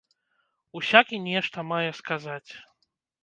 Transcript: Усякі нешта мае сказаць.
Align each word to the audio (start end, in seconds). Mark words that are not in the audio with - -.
Усякі 0.79 1.19
нешта 1.27 1.65
мае 1.73 1.91
сказаць. 1.99 2.51